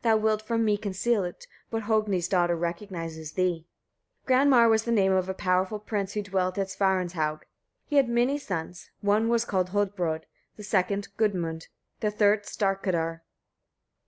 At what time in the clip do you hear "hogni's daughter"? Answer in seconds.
1.82-2.56